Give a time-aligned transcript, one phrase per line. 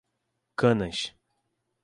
[0.57, 1.13] Canas